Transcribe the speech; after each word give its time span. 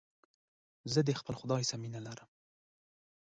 زه 0.93 0.99
د 1.07 1.09
خپل 1.19 1.33
خداى 1.41 1.63
سره 1.69 1.81
مينه 1.83 1.99
لرم. 2.07 2.29